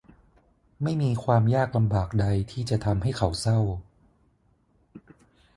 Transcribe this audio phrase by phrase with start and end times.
[0.83, 3.59] ไม่มีความยากลำบากใดที่จะทำให้เขาเศร้า